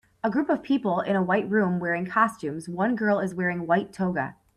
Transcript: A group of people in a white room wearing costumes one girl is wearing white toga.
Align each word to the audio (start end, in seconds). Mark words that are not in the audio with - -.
A 0.23 0.31
group 0.31 0.49
of 0.49 0.63
people 0.63 1.01
in 1.01 1.15
a 1.15 1.21
white 1.21 1.47
room 1.47 1.79
wearing 1.79 2.07
costumes 2.07 2.67
one 2.67 2.95
girl 2.95 3.19
is 3.19 3.35
wearing 3.35 3.67
white 3.67 3.93
toga. 3.93 4.33